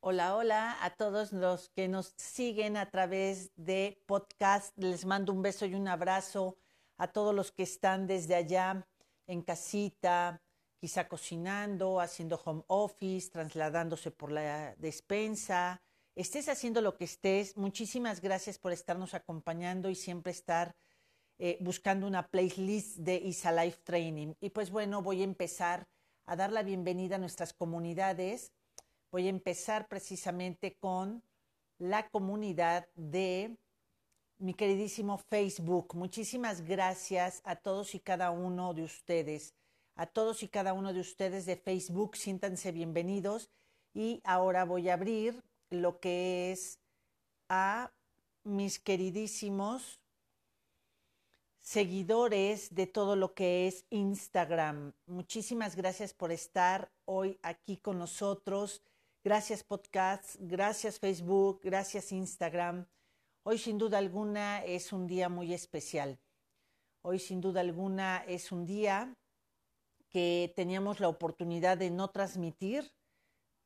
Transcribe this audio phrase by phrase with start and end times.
[0.00, 4.72] Hola, hola a todos los que nos siguen a través de podcast.
[4.78, 6.56] Les mando un beso y un abrazo
[6.98, 8.86] a todos los que están desde allá
[9.26, 10.40] en casita,
[10.80, 15.82] quizá cocinando, haciendo home office, trasladándose por la despensa.
[16.14, 17.56] Estés haciendo lo que estés.
[17.56, 20.76] Muchísimas gracias por estarnos acompañando y siempre estar
[21.38, 24.34] eh, buscando una playlist de ISA Life Training.
[24.40, 25.88] Y pues bueno, voy a empezar
[26.24, 28.52] a dar la bienvenida a nuestras comunidades
[29.10, 31.22] Voy a empezar precisamente con
[31.78, 33.56] la comunidad de
[34.38, 35.94] mi queridísimo Facebook.
[35.94, 39.54] Muchísimas gracias a todos y cada uno de ustedes.
[39.94, 43.50] A todos y cada uno de ustedes de Facebook, siéntanse bienvenidos.
[43.94, 46.78] Y ahora voy a abrir lo que es
[47.48, 47.90] a
[48.44, 50.00] mis queridísimos
[51.60, 54.92] seguidores de todo lo que es Instagram.
[55.06, 58.82] Muchísimas gracias por estar hoy aquí con nosotros.
[59.24, 62.86] Gracias podcast, gracias Facebook, gracias Instagram.
[63.42, 66.20] Hoy sin duda alguna es un día muy especial.
[67.02, 69.16] Hoy sin duda alguna es un día
[70.08, 72.92] que teníamos la oportunidad de no transmitir,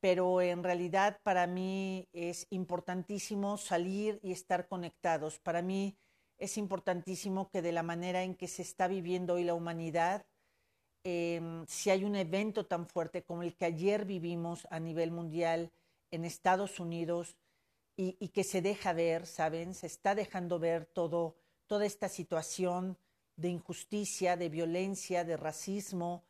[0.01, 5.39] pero en realidad para mí es importantísimo salir y estar conectados.
[5.39, 5.99] Para mí
[6.39, 10.25] es importantísimo que de la manera en que se está viviendo hoy la humanidad,
[11.05, 15.73] Em, si hay un evento tan fuerte como el que ayer vivimos a nivel mundial
[16.13, 17.37] en Estados Unidos
[17.97, 19.75] y, que se deja ver, ¿saben?
[19.75, 21.37] Se está dejando ver todo,
[21.67, 22.97] toda esta situación
[23.37, 26.25] de injusticia, de violencia, de racismo,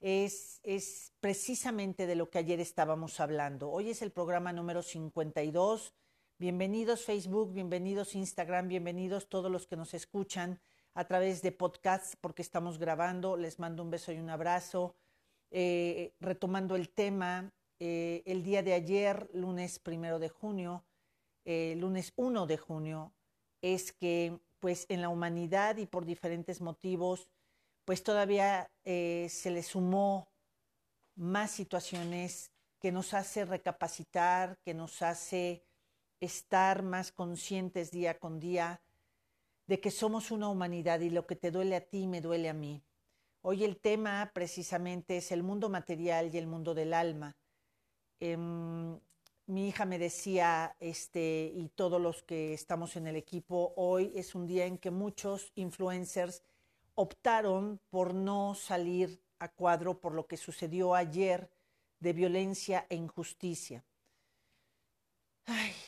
[0.00, 3.70] es, es, precisamente de lo que ayer estábamos hablando.
[3.70, 5.92] Hoy es el programa número 52.
[6.38, 10.60] Bienvenidos Facebook, bienvenidos Instagram, bienvenidos todos los que nos escuchan
[10.94, 13.36] a través de podcasts porque estamos grabando.
[13.36, 14.94] Les mando un beso y un abrazo.
[15.50, 20.84] Eh, retomando el tema, eh, el día de ayer, lunes primero de junio,
[21.44, 23.12] eh, lunes 1 de junio,
[23.60, 27.28] es que pues en la humanidad y por diferentes motivos,
[27.84, 30.26] pues todavía se le sumó
[31.16, 32.50] más situaciones
[32.80, 35.62] que nos hace recapacitar, que nos hace
[36.20, 38.80] estar más conscientes día con día
[39.66, 42.54] de que somos una humanidad y lo que te duele a ti me duele a
[42.54, 42.82] mí.
[43.42, 47.36] Hoy el tema precisamente es el mundo material y el mundo del alma.
[48.20, 48.98] Em,
[49.46, 54.34] mi hija me decía, este, y todos los que estamos en el equipo, hoy es
[54.34, 56.42] un día en que muchos influencers
[56.94, 61.50] optaron por no salir a cuadro por lo que sucedió ayer
[62.00, 63.84] de violencia e injusticia.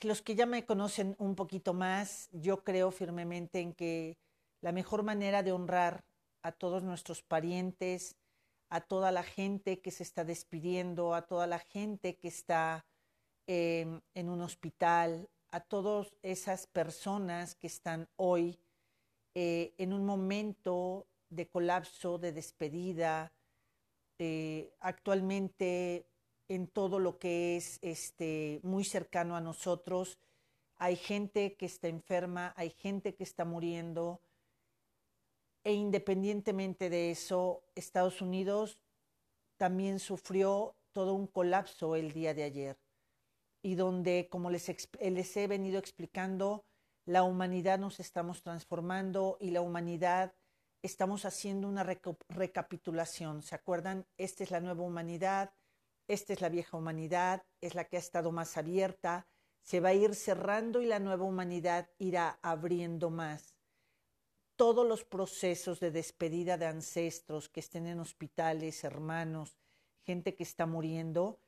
[0.03, 4.19] Los que ya me conocen un poquito más, yo creo firmemente en que
[4.61, 6.05] la mejor manera de honrar
[6.43, 8.17] a todos nuestros parientes,
[8.69, 12.85] a toda la gente que se está despidiendo, a toda la gente que está
[13.47, 18.59] em, en un hospital, a todas esas personas que están hoy
[19.35, 23.33] eh, en un momento de colapso, de despedida.
[24.19, 26.07] Eh, actualmente
[26.49, 30.19] en todo lo que es este, muy cercano a nosotros.
[30.77, 34.21] Hay gente que está enferma, hay gente que está muriendo.
[35.65, 38.79] E independientemente de eso, Estados Unidos
[39.57, 42.79] también sufrió todo un colapso el día de ayer.
[43.63, 44.71] Y donde, como les,
[45.01, 46.65] les he venido explicando,
[47.05, 50.35] la humanidad nos estamos transformando y la humanidad
[50.83, 51.85] estamos haciendo una
[52.29, 53.43] recapitulación.
[53.43, 54.07] ¿Se acuerdan?
[54.19, 55.53] Esta es la nueva humanidad
[56.09, 59.27] esta es la vieja humanidad, es la que ha estado más abierta,
[59.63, 63.57] se va a ir cerrando y la nueva humanidad irá abriendo más.
[64.55, 69.59] Todos los procesos de despedida de ancestros que estén en hospitales, hermanos,
[70.03, 71.41] gente que está muriendo,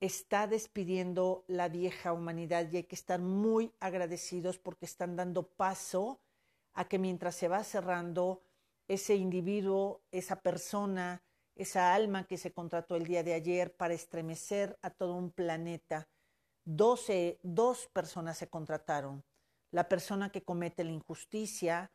[0.00, 6.20] está despidiendo la vieja humanidad y hay que estar muy agradecidos porque están dando paso
[6.72, 8.42] a que mientras se va cerrando,
[8.88, 11.22] ese individuo, esa persona,
[11.58, 16.08] esa alma que se contrató el día de ayer para estremecer a todo un planeta.
[16.64, 19.24] Doce, dos personas se contrataron.
[19.72, 21.90] La persona que comete la injusticia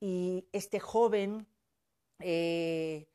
[0.00, 1.46] y este joven
[2.20, 3.06] eh,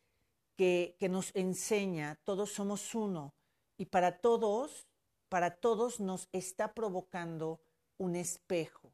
[0.56, 3.34] que, que nos enseña, todos somos uno.
[3.76, 4.88] Y para todos,
[5.30, 7.60] para todos nos está provocando
[7.98, 8.94] un espejo.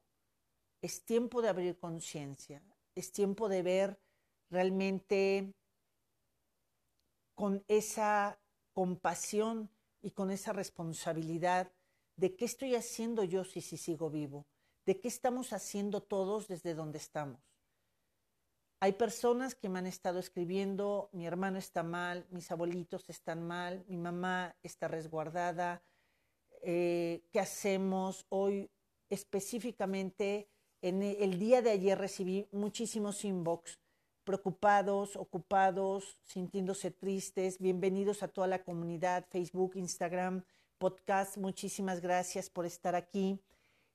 [0.81, 2.63] Es tiempo de abrir conciencia,
[2.95, 3.99] es tiempo de ver
[4.49, 5.53] realmente
[7.35, 8.39] con esa
[8.73, 9.69] compasión
[10.01, 11.71] y con esa responsabilidad
[12.15, 14.45] de qué estoy haciendo yo si, si sigo vivo,
[14.85, 17.41] de qué estamos haciendo todos desde donde estamos.
[18.79, 23.85] Hay personas que me han estado escribiendo, mi hermano está mal, mis abuelitos están mal,
[23.87, 25.81] mi mamá está resguardada,
[26.61, 28.25] eh, qué hacemos.
[28.27, 28.69] Hoy
[29.09, 30.49] específicamente,
[30.81, 33.79] en el día de ayer recibí muchísimos inbox
[34.23, 37.59] preocupados, ocupados, sintiéndose tristes.
[37.59, 40.43] Bienvenidos a toda la comunidad, Facebook, Instagram,
[40.77, 41.37] podcast.
[41.37, 43.39] Muchísimas gracias por estar aquí.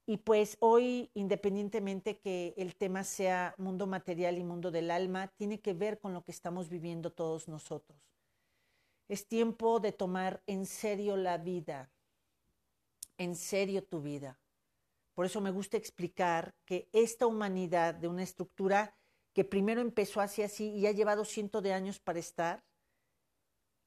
[0.06, 5.60] Y pues hoy, independientemente que el tema sea mundo material y mundo del alma, tiene
[5.60, 7.98] que ver con lo que estamos viviendo todos nosotros.
[9.08, 11.90] Es tiempo de tomar en serio la vida,
[13.16, 14.38] en serio tu vida.
[15.14, 18.97] Por eso me gusta explicar que esta humanidad de una estructura
[19.38, 22.64] que primero empezó así así y ha llevado cientos de años para estar,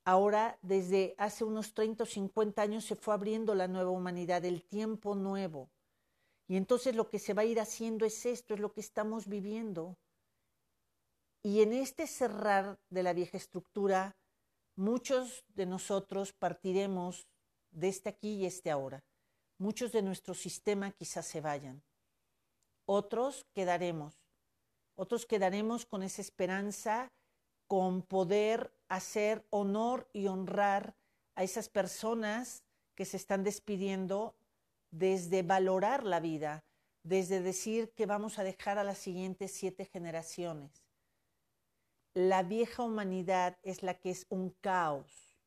[0.05, 4.63] ahora desde hace unos 30 o 50 años se fue abriendo la nueva humanidad, el
[4.63, 5.69] tiempo nuevo.
[6.47, 9.27] Y entonces lo que se va a ir haciendo es esto, es lo que estamos
[9.27, 9.97] viviendo.
[11.43, 14.15] Y en este cerrar de la vieja estructura,
[14.77, 17.27] muchos de nosotros partiremos
[17.71, 19.03] de este aquí y este ahora.
[19.57, 21.83] Muchos de nuestro sistema quizás se vayan.
[22.85, 24.20] Otros quedaremos
[24.95, 27.11] otros quedaremos con esa esperanza,
[27.67, 30.95] con poder hacer honor y honrar
[31.35, 32.63] a esas personas
[32.95, 34.35] que se están despidiendo
[34.91, 36.63] desde valorar la vida,
[37.03, 40.83] desde decir que vamos a dejar a las siguientes siete generaciones.
[42.13, 45.37] La vieja humanidad es la que es un caos,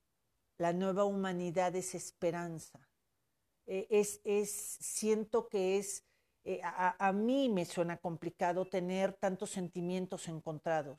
[0.57, 2.89] la nueva humanidad es esperanza.
[3.67, 6.05] E, es, es, siento que es
[6.47, 10.99] eh, a, mí me suena complicado tener tantos sentimientos encontrados,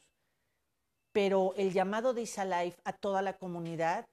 [1.12, 4.08] pero el llamado de Isa Life a toda la comunidad,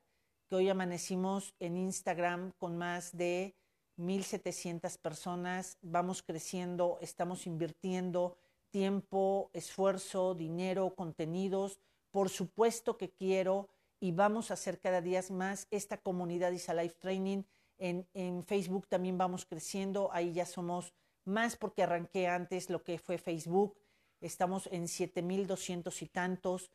[0.49, 3.57] que hoy amanecimos en Instagram con más de
[3.97, 8.37] 1.700 personas, vamos creciendo, estamos invirtiendo
[8.71, 11.79] tiempo, esfuerzo, dinero, contenidos,
[12.11, 13.71] por supuesto que quiero
[14.01, 17.45] y vamos a hacer cada día más esta comunidad Isa Life Training.
[17.79, 20.93] En, en Facebook también vamos creciendo, ahí ya somos
[21.25, 23.77] más porque arranqué antes lo que fue Facebook,
[24.21, 26.71] estamos en 7.200 y tantos,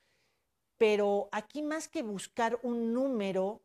[0.77, 3.61] pero aquí más que buscar un número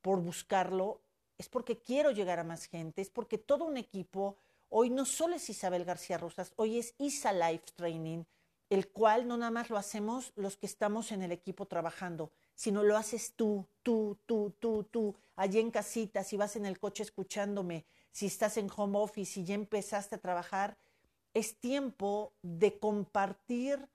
[0.00, 1.00] por buscarlo,
[1.38, 4.36] es porque quiero llegar a más gente, es porque todo un equipo,
[4.68, 8.24] hoy no solo es Isabel García Rosas, hoy es ISA Life Training,
[8.70, 12.82] el cual no nada más lo hacemos los que estamos en el equipo trabajando, sino
[12.82, 17.02] lo haces tú, tú, tú, tú, tú, allí en casita, si vas en el coche
[17.02, 20.76] escuchándome, si estás en home office y ya empezaste a trabajar,
[21.34, 23.88] es tiempo de compartir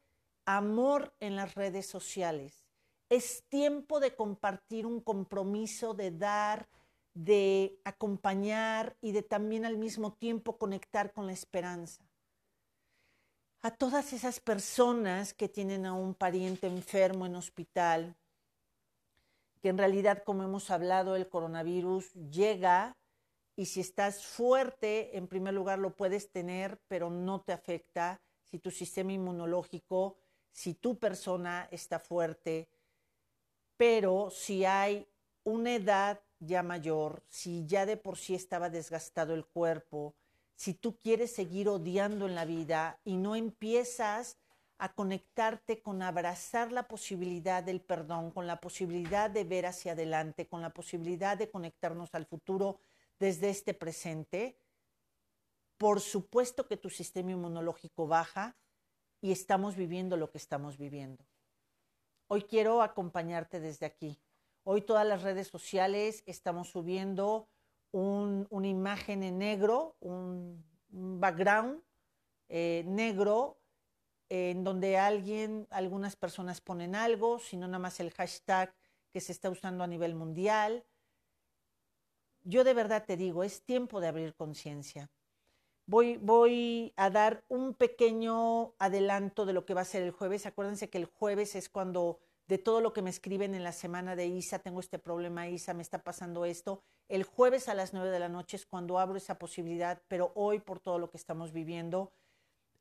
[0.45, 2.65] amor en las redes sociales.
[3.09, 6.67] Es tiempo de compartir un compromiso, de dar,
[7.13, 12.03] de acompañar y de también al mismo tiempo conectar con la esperanza.
[13.61, 18.15] A todas esas personas que tienen a un pariente enfermo en hospital,
[19.61, 22.97] que en realidad, como hemos hablado, el coronavirus llega
[23.55, 28.21] y si estás fuerte, en primer lugar lo puedes tener, pero no te afecta.
[28.43, 30.17] Si tu sistema inmunológico,
[30.51, 32.69] si tu persona está fuerte,
[33.75, 35.07] pero si hay
[35.43, 40.15] una edad ya mayor, si ya de por sí estaba desgastado el cuerpo,
[40.55, 44.37] si tú quieres seguir odiando en la vida y no empiezas
[44.79, 50.47] a conectarte con abrazar la posibilidad del perdón, con la posibilidad de ver hacia adelante,
[50.47, 52.79] con la posibilidad de conectarnos al futuro,
[53.19, 54.57] desde este presente,
[55.77, 58.55] por supuesto que tu sistema inmunológico baja
[59.21, 61.25] y estamos viviendo lo que estamos viviendo.
[62.27, 64.21] Hoy quiero acompañarte desde aquí.
[64.63, 67.49] Hoy todas las redes sociales estamos subiendo
[67.91, 71.81] una imagen en negro, un, background
[72.47, 73.58] eh, negro,
[74.29, 78.73] en donde alguien, algunas personas ponen algo, sino nada más el hashtag
[79.11, 80.85] que se está usando a nivel mundial,
[82.43, 85.11] yo de verdad te digo, es tiempo de abrir conciencia.
[85.85, 90.45] Voy, voy a dar un pequeño adelanto de lo que va a ser el jueves.
[90.45, 94.15] Acuérdense que el jueves es cuando de todo lo que me escriben en la semana
[94.15, 96.81] de Isa, tengo este problema, Isa, me está pasando esto.
[97.07, 100.59] El jueves a las nueve de la noche es cuando abro esa posibilidad, pero hoy
[100.59, 102.11] por todo lo que estamos viviendo,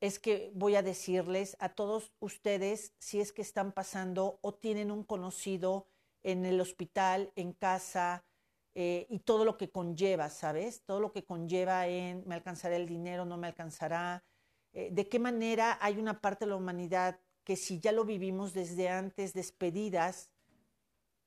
[0.00, 4.90] es que voy a decirles a todos ustedes si es que están pasando o tienen
[4.90, 5.86] un conocido
[6.22, 8.24] en el hospital, en casa,
[8.74, 10.84] eh, y todo lo que conlleva, ¿sabes?
[10.84, 14.24] Todo lo que conlleva en me alcanzará el dinero, no me alcanzará.
[14.72, 18.52] Eh, ¿De qué manera hay una parte de la humanidad que si ya lo vivimos
[18.52, 20.30] desde antes, despedidas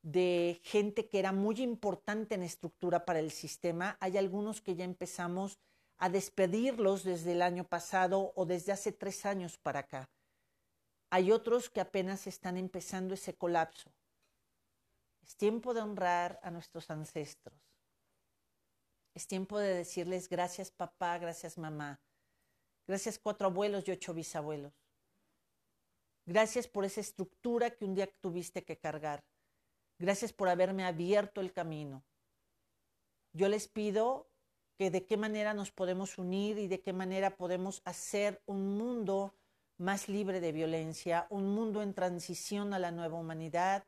[0.02, 4.86] de gente que era muy importante en estructura para el sistema, hay algunos que ya
[4.86, 5.60] empezamos
[6.02, 10.10] a despedirlos desde el año pasado o desde hace tres años para acá.
[11.12, 13.94] Hay otros que apenas están empezando ese colapso.
[15.22, 17.56] Es tiempo de honrar a nuestros ancestros.
[19.14, 22.02] Es tiempo de decirles gracias papá, gracias mamá,
[22.88, 24.74] gracias cuatro abuelos y ocho bisabuelos.
[26.26, 29.24] Gracias por esa estructura que un día tuviste que cargar.
[30.00, 32.04] Gracias por haberme abierto el camino.
[33.34, 34.31] Yo les pido
[34.78, 39.36] que de qué manera nos podemos unir y de qué manera podemos hacer un mundo
[39.78, 43.86] más libre de violencia, un mundo en transición a la nueva humanidad,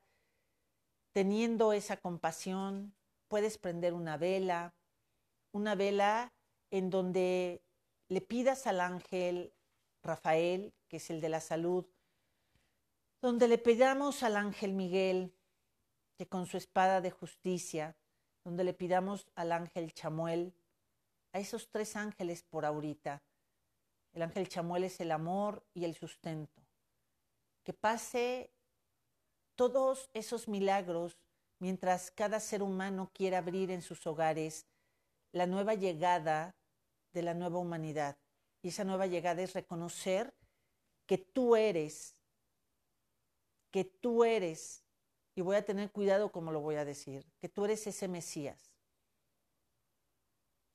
[1.13, 2.95] teniendo esa compasión,
[3.27, 4.73] puedes prender una vela,
[5.51, 6.33] una vela
[6.71, 7.63] en donde
[8.09, 9.53] le pidas al ángel
[10.03, 11.85] Rafael, que es el de la salud,
[13.21, 15.33] donde le pidamos al ángel Miguel,
[16.17, 17.95] que con su espada de justicia,
[18.43, 20.53] donde le pidamos al ángel Chamuel,
[21.33, 23.21] a esos tres ángeles por ahorita,
[24.13, 26.61] el ángel Chamuel es el amor y el sustento.
[27.63, 28.51] Que pase
[29.55, 31.17] todos esos milagros
[31.59, 34.67] mientras cada ser humano quiera abrir en sus hogares
[35.31, 36.55] la nueva llegada
[37.13, 38.17] de la nueva humanidad.
[38.61, 40.33] Y esa nueva llegada es reconocer
[41.07, 42.15] que tú eres,
[43.71, 44.83] que tú eres,
[45.35, 48.72] y voy a tener cuidado como lo voy a decir, que tú eres ese Mesías,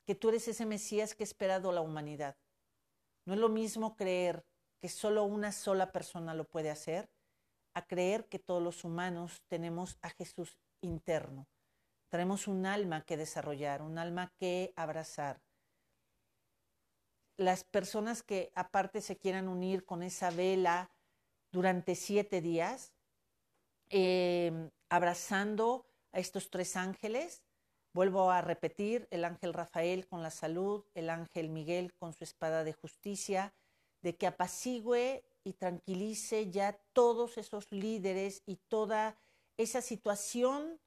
[0.09, 2.35] que tú eres ese Mesías que ha esperado la humanidad
[3.27, 4.43] no es lo mismo creer
[4.81, 7.11] que solo una sola persona lo puede hacer
[7.75, 11.47] a creer que todos los humanos tenemos a Jesús interno.
[12.09, 15.43] Tenemos un alma que desarrollar, un alma que abrazar.
[17.37, 20.91] Las personas que aparte se quieran unir con esa vela
[21.53, 22.95] durante siete días,
[23.91, 27.43] eh, abrazando a estos tres ángeles,
[27.99, 32.63] Vuelvo a repetir, el ángel Rafael con la salud, el ángel Miguel con su espada
[32.63, 33.53] de justicia,
[34.03, 39.17] de que apacigüe y tranquilice ya todos esos líderes y toda
[39.57, 40.79] esa situación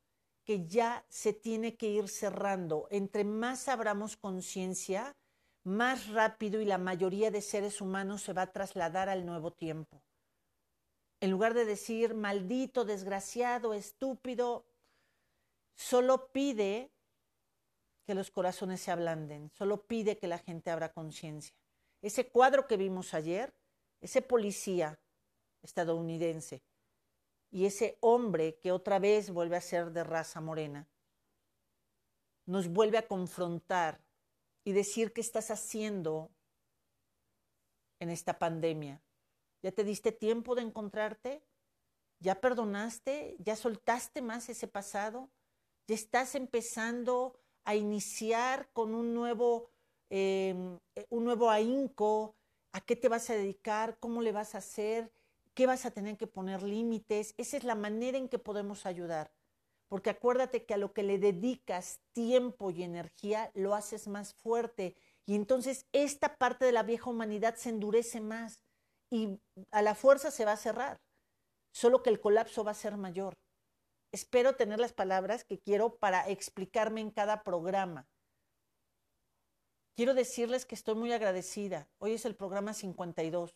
[0.46, 2.88] que ya se tiene que ir cerrando.
[2.89, 5.13] Entre más abramos conciencia,
[5.65, 10.01] más rápido y la mayoría de seres humanos se va a trasladar al nuevo tiempo.
[11.20, 14.63] En lugar de decir maldito, desgraciado, estúpido,
[15.75, 16.89] solo pide
[18.12, 21.56] que los corazones se ablanden, solo pide que la gente abra conciencia.
[22.01, 23.53] Ese cuadro que vimos ayer,
[24.01, 25.00] ese policía
[25.62, 26.62] estadounidense
[27.51, 30.89] y ese hombre que otra vez vuelve a ser de raza morena,
[32.46, 34.03] nos vuelve a confrontar
[34.65, 36.32] y decir qué estás haciendo
[38.01, 39.01] en esta pandemia.
[39.62, 41.46] ¿Ya te diste tiempo de encontrarte?
[42.20, 43.38] ¿Ya perdonaste?
[43.39, 45.30] ¿Ya soltaste más ese pasado?
[45.88, 49.70] ¿Ya estás empezando a iniciar con un nuevo,
[50.10, 52.36] em, eh, un nuevo ahínco,
[52.74, 55.12] a qué te vas a dedicar, cómo le vas a hacer,
[55.53, 57.34] qué vas a tener que poner límites.
[57.38, 59.32] Esa es la manera en que podemos ayudar.
[59.89, 64.96] Porque acuérdate que a lo que le dedicas tiempo y energía, lo haces más fuerte.
[65.25, 68.62] Y entonces esta parte de la vieja humanidad se endurece más
[69.10, 69.39] y
[69.72, 71.01] a la fuerza se va a cerrar.
[71.74, 73.40] Solo que el colapso va a ser mayor
[74.12, 78.08] espero tener las palabras que quiero para explicarme en cada programa.
[79.96, 81.88] Quiero decirles que estoy muy agradecida.
[82.00, 83.56] Hoy es el programa 52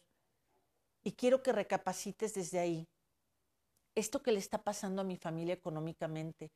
[1.04, 2.88] y quiero que recapacites desde ahí.
[3.96, 6.52] Esto que le está pasando a mi familia económicamente,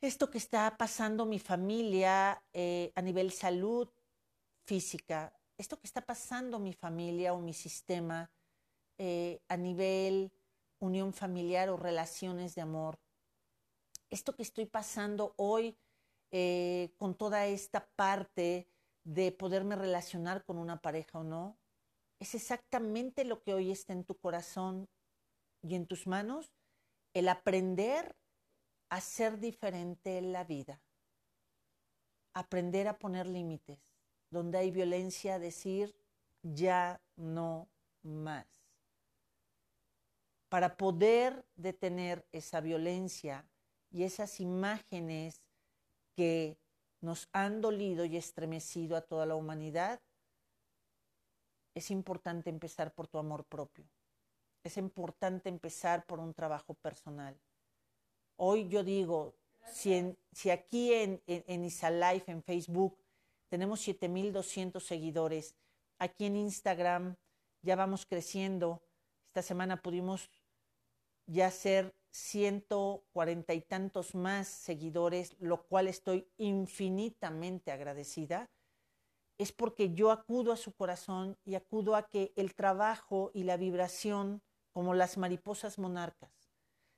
[0.00, 3.88] esto que está pasando a mi familia eh, a nivel salud
[4.64, 8.30] física, esto que está pasando a mi familia o mi sistema
[8.96, 10.30] eh, a nivel
[10.80, 12.98] unión familiar o relaciones de amor.
[14.10, 15.76] Esto que estoy pasando hoy
[16.30, 18.68] eh, con toda esta parte
[19.04, 21.58] de poderme relacionar con una pareja o no,
[22.18, 24.88] es exactamente lo que hoy está en tu corazón
[25.62, 26.52] y en tus manos,
[27.14, 28.16] el aprender
[28.90, 30.82] a ser diferente en la vida,
[32.34, 33.94] aprender a poner límites,
[34.30, 35.94] donde hay violencia, decir
[36.42, 37.68] ya no
[38.02, 38.57] más
[40.48, 43.44] para poder detener esa violencia
[43.90, 45.42] y esas imágenes
[46.14, 46.58] que
[47.00, 50.00] nos han dolido y estremecido a toda la humanidad,
[51.74, 53.88] es importante empezar por tu amor propio.
[54.64, 57.38] Es importante empezar por un trabajo personal.
[58.36, 59.34] Hoy yo digo,
[59.72, 62.98] si, aquí en, en, en Isalife, en Facebook,
[63.48, 65.54] tenemos 7.200 seguidores,
[65.98, 67.16] aquí en Instagram
[67.62, 68.82] ya vamos creciendo.
[69.28, 70.30] Esta semana pudimos
[71.28, 78.50] ya ser ciento cuarenta y tantos más seguidores, lo cual estoy infinitamente agradecida,
[79.38, 83.56] es porque yo acudo a su corazón y acudo a que el trabajo y la
[83.56, 84.42] vibración,
[84.72, 86.32] como las mariposas monarcas,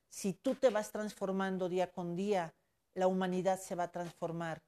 [0.09, 2.55] si tú te vas transformando día con día,
[2.95, 4.63] la humanidad se va a transformar.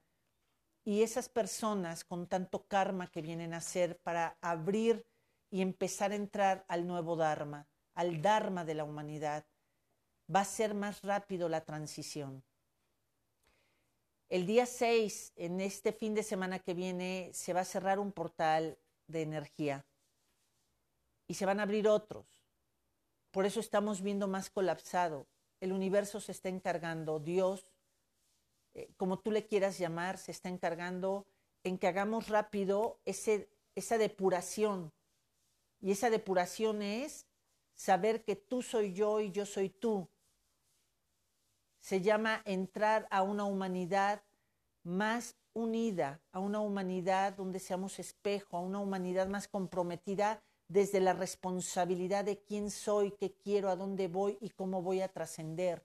[0.85, 5.07] y esas personas con tanto karma que vienen a hacer para abrir
[5.51, 9.47] y empezar a entrar al nuevo Dharma, al Dharma de la humanidad,
[10.35, 12.43] va a ser más rápido la transición.
[14.29, 18.13] El día 6, en este fin de semana que viene, se va a cerrar un
[18.13, 19.85] portal de energía
[21.27, 22.27] y se van a abrir otros.
[23.31, 25.27] Por eso estamos viendo más colapsado.
[25.61, 27.71] El universo se está encargando, Dios,
[28.75, 31.27] eh, como tú le quieras llamar, se está encargando
[31.63, 34.93] en que hagamos rápido esa depuración.
[35.81, 37.27] Y esa depuración es
[37.75, 40.09] saber que tú soy yo y yo soy tú
[41.83, 44.23] se llama entrar a una humanidad
[44.85, 51.13] más unida, a una humanidad donde seamos espejo, a una humanidad más comprometida desde la
[51.13, 55.85] responsabilidad de quién soy, qué quiero, a dónde voy y cómo voy a trascender.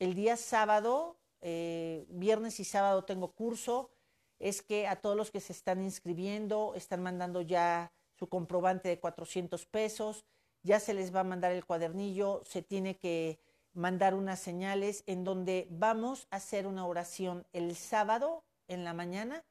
[0.00, 3.92] El día sábado, eh, viernes y sábado tengo curso,
[4.40, 8.98] es que a todos los que se están inscribiendo están mandando ya su comprobante de
[8.98, 10.24] 400 pesos,
[10.64, 13.38] ya se les va a mandar el cuadernillo, se tiene que
[13.78, 19.44] mandar unas señales en donde vamos a hacer una oración el sábado en la mañana,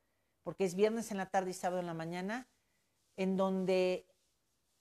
[0.43, 2.45] porque es viernes en la tarde y sábado en la mañana,
[3.15, 4.05] en donde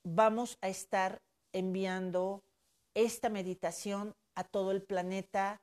[0.03, 1.21] vamos a estar
[1.53, 2.43] enviando
[2.93, 5.61] esta meditación a todo el planeta,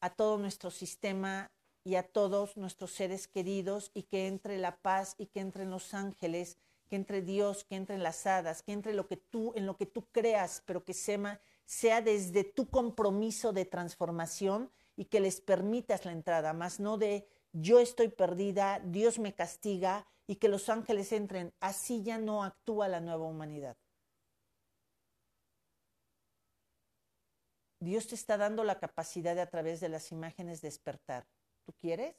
[0.00, 1.52] a todo nuestro sistema
[1.84, 5.94] y a todos nuestros seres queridos y que entre la paz y que entren los
[5.94, 9.76] ángeles, que entre Dios, que entre las hadas, que entre lo que tú en lo
[9.76, 15.40] que tú creas, pero que sema sea desde tu compromiso de transformación y que les
[15.40, 20.68] permitas la entrada, más no de yo estoy perdida, Dios me castiga y que los
[20.68, 21.52] ángeles entren.
[21.60, 23.76] Así ya no actúa la nueva humanidad.
[27.80, 31.26] Dios te está dando la capacidad de a través de las imágenes despertar.
[31.66, 32.16] ¿Tú quieres?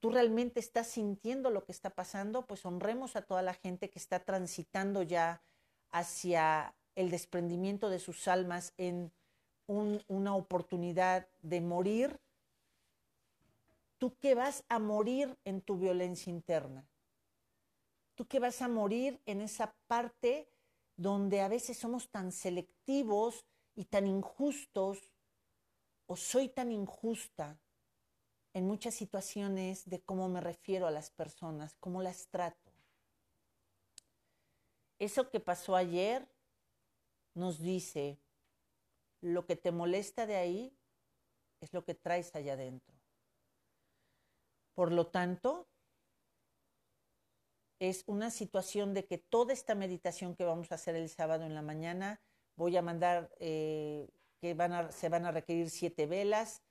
[0.00, 2.46] ¿Tú realmente estás sintiendo lo que está pasando?
[2.46, 5.42] Pues honremos a toda la gente que está transitando ya
[5.90, 9.12] hacia el desprendimiento de sus almas en
[9.66, 12.20] una oportunidad de morir,
[13.98, 16.84] tú que vas a morir en tu violencia interna,
[18.14, 20.48] tú que vas a morir en esa parte
[20.96, 25.12] donde a veces somos tan selectivos y tan injustos,
[26.06, 27.58] o soy tan injusta
[28.52, 32.70] en muchas situaciones de cómo me refiero a las personas, cómo las trato.
[34.98, 36.28] Eso que pasó ayer
[37.34, 38.18] nos dice,
[39.20, 40.76] lo que te molesta de ahí
[41.60, 42.94] es lo que traes allá adentro.
[44.74, 45.68] Por lo tanto,
[47.78, 51.54] es una situación de que toda esta meditación que vamos a hacer el sábado en
[51.54, 52.20] la mañana,
[52.56, 54.08] voy a mandar eh,
[54.40, 54.56] que
[54.90, 56.62] se van a requerir siete velas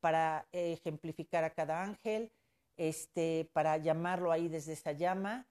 [0.00, 2.32] para ejemplificar a cada ángel,
[2.76, 5.46] este, para llamarlo ahí desde esta llama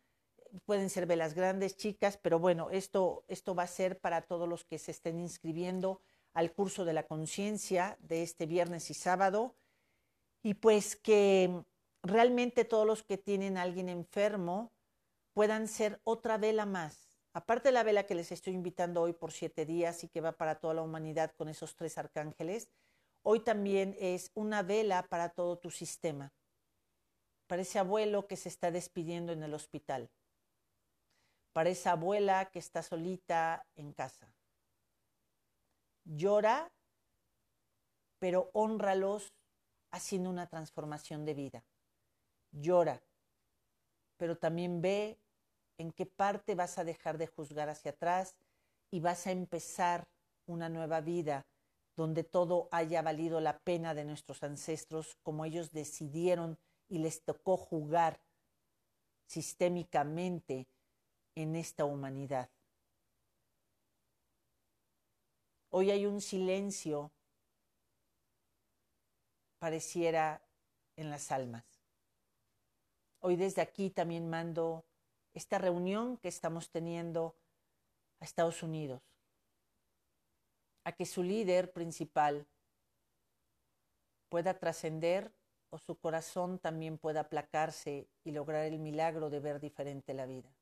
[0.66, 4.64] pueden ser velas grandes, chicas, pero bueno, esto, esto va a ser para todos los
[4.64, 6.02] que se estén inscribiendo
[6.34, 9.56] al curso de la conciencia de este viernes y sábado.
[10.42, 11.64] Y pues que
[12.04, 14.72] realmente todos los que tienen a alguien enfermo
[15.34, 17.20] puedan ser otra vela más.
[17.34, 20.32] Aparte de la vela que les estoy invitando hoy por siete días y que va
[20.32, 22.70] para toda la humanidad con esos tres arcángeles,
[23.22, 26.34] hoy también es una vela para todo tu sistema,
[27.48, 30.10] para ese abuelo que se está despidiendo en el hospital
[31.54, 34.34] para esa abuela que está solita en casa.
[36.06, 36.72] Llora,
[38.20, 39.34] pero honralos
[39.92, 41.64] haciendo una transformación de vida.
[42.52, 43.02] Llora,
[44.18, 45.20] pero también ve
[45.78, 48.36] en qué parte vas a dejar de juzgar hacia atrás
[48.92, 50.08] y vas a empezar
[50.46, 51.46] una nueva vida
[51.96, 56.58] donde todo haya valido la pena de nuestros ancestros como ellos decidieron
[56.88, 58.20] y les tocó jugar
[59.26, 60.68] sistémicamente
[61.42, 62.50] en esta humanidad.
[65.70, 67.14] Hoy hay un silencio,
[69.58, 70.42] pareciera,
[70.98, 71.64] en las almas.
[73.22, 74.84] Hoy desde aquí también mando
[75.34, 77.38] esta reunión que estamos teniendo
[78.20, 79.02] a Estados Unidos,
[80.84, 82.48] a que su líder principal
[84.28, 85.32] pueda trascender
[85.70, 90.59] o su corazón también pueda aplacarse y lograr el milagro de ver diferente la vida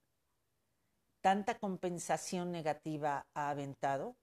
[1.28, 4.16] tanta compensación negativa ha aventado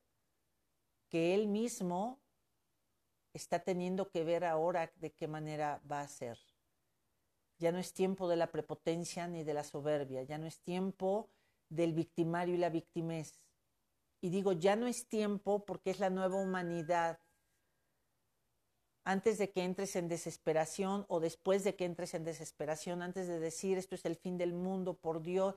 [1.11, 2.19] que él mismo
[3.35, 6.39] está teniendo que ver ahora de qué manera va a ser.
[7.59, 11.29] Ya no es tiempo de la prepotencia ni de la soberbia, ya no es tiempo
[11.69, 13.39] del victimario y la victimez.
[14.23, 17.19] Y digo, ya no es tiempo porque es la nueva humanidad
[19.05, 23.41] antes de que entres en desesperación o después de que entres en desesperación, antes de
[23.41, 25.57] decir esto es el fin del mundo, por Dios,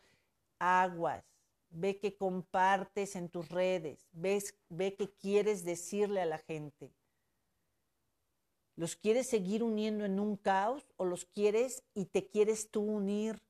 [0.59, 1.36] aguas,
[1.69, 6.93] ve que compartes en tus redes, ves, ve que quieres decirle a la gente.
[8.75, 13.41] ¿Los quieres seguir uniendo en un caos o los quieres y te quieres tú unir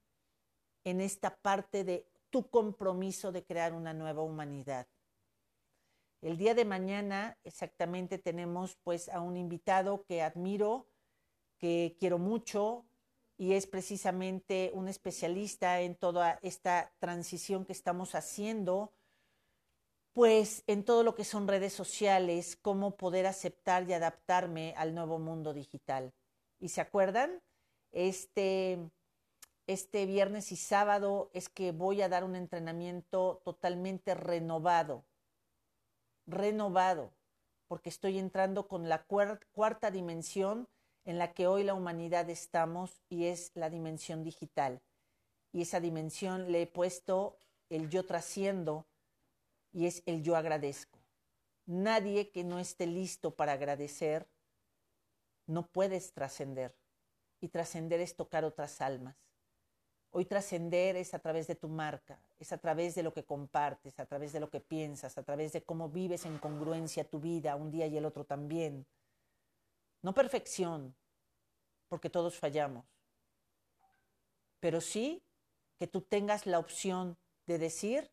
[0.85, 4.87] en esta parte de tu compromiso de crear una nueva humanidad?
[6.21, 10.87] El día de mañana exactamente tenemos pues a un invitado que admiro,
[11.57, 12.85] que quiero mucho,
[13.37, 18.91] y es precisamente un especialista en toda esta transición que estamos haciendo,
[20.13, 25.19] pues en todo lo que son redes sociales, cómo poder aceptar y adaptarme al nuevo
[25.19, 26.11] mundo digital.
[26.59, 27.43] ¿Y se acuerdan?
[27.91, 28.79] Este,
[29.67, 35.05] este viernes y sábado es que voy a dar un entrenamiento totalmente renovado,
[36.25, 37.13] renovado,
[37.67, 40.67] porque estoy entrando con la cuarta dimensión
[41.07, 44.81] en la que hoy la humanidad estamos y es la dimensión digital.
[45.53, 47.37] Y esa dimensión le he puesto
[47.69, 48.85] el yo trasciendo
[49.71, 50.99] y es el yo agradezco.
[51.65, 54.27] Nadie que no esté listo para agradecer
[55.45, 56.75] no puedes trascender.
[57.39, 59.15] Y trascender es tocar otras almas.
[60.11, 63.97] Hoy trascender es a través de tu marca, es a través de lo que compartes,
[64.01, 67.55] a través de lo que piensas, a través de cómo vives en congruencia tu vida
[67.55, 68.85] un día y el otro también
[70.01, 70.95] no perfección,
[71.89, 72.85] porque todos fallamos,
[74.59, 75.23] pero sí
[75.77, 78.11] que tú tengas la opción de decir,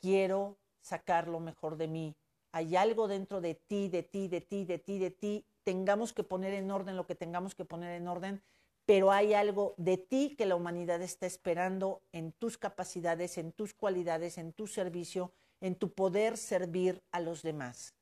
[0.00, 2.16] quiero sacar lo mejor de mí.
[2.50, 5.46] Hay algo dentro de ti, de ti, de ti, de ti, de ti.
[5.64, 8.42] Tengamos que poner en orden lo que tengamos que poner en orden,
[8.84, 13.72] pero hay algo de ti que la humanidad está esperando en tus capacidades, en tus
[13.74, 17.94] cualidades, en tu servicio, en tu poder servir a los demás.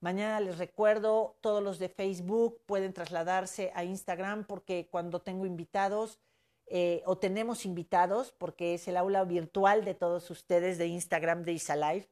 [0.00, 6.20] Mañana les recuerdo, todos los de Facebook pueden trasladarse a Instagram porque cuando tengo invitados
[6.66, 11.52] eh, o tenemos invitados, porque es el aula virtual de todos ustedes de Instagram de
[11.52, 12.10] Isalife,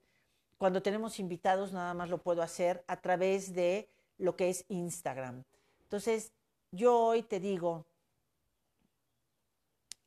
[0.56, 5.44] cuando tenemos invitados nada más lo puedo hacer a través de lo que es Instagram.
[5.82, 6.32] Entonces,
[6.70, 7.84] yo hoy te digo,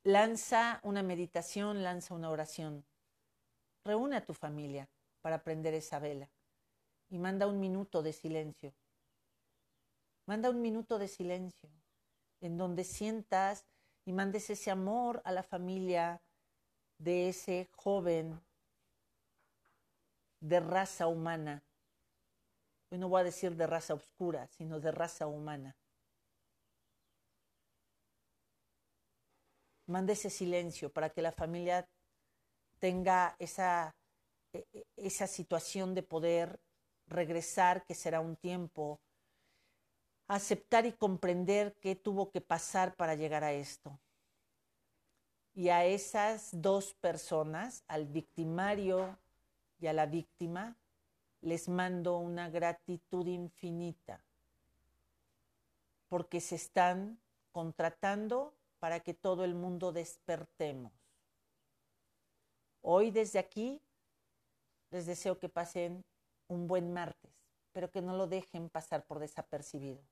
[0.02, 2.84] lanza una meditación, lanza una oración,
[3.84, 4.88] reúne a tu familia
[5.20, 6.28] para prender esa vela
[7.10, 8.74] y manda un minuto de silencio.
[10.26, 11.70] Manda un minuto de silencio
[12.40, 13.64] en donde sientas
[14.04, 16.22] y mandes ese amor a la familia
[16.98, 18.40] de ese joven
[20.40, 21.62] de raza humana.
[22.90, 25.76] Hoy no voy a decir de raza oscura, sino de raza humana.
[29.86, 31.88] Manda ese silencio para que la familia
[32.78, 33.96] tenga esa,
[34.52, 36.60] e, e, esa situación de poder
[37.08, 39.00] regresar, que será un tiempo,
[40.26, 43.98] aceptar y comprender qué tuvo que pasar para llegar a esto.
[45.54, 49.18] Y a esas dos personas, al victimario
[49.80, 50.76] y a la víctima,
[51.40, 54.20] les mando una gratitud infinita,
[56.08, 57.18] porque se están
[57.52, 60.92] contratando para que todo el mundo despertemos.
[62.82, 63.80] Hoy desde aquí
[64.90, 66.04] les deseo que pasen
[66.48, 67.32] un buen martes,
[67.72, 70.02] pero que no lo dejen pasar por desapercibido.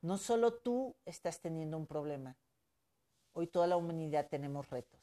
[0.00, 2.36] No solo tú estás teniendo un problema,
[3.32, 5.00] hoy toda la humanidad tenemos retos.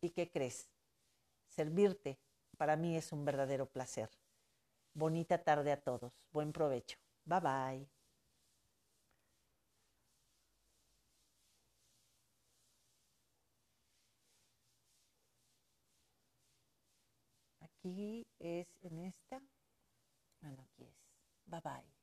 [0.00, 0.68] ¿Y qué crees?
[1.48, 2.18] Servirte
[2.56, 4.10] para mí es un verdadero placer.
[4.94, 6.12] Bonita tarde a todos.
[6.32, 6.98] Buen provecho.
[7.24, 7.88] Bye bye.
[17.60, 19.40] Aquí es en esta.
[21.46, 21.62] Bueno, aquí es.
[21.62, 21.95] Bye bye.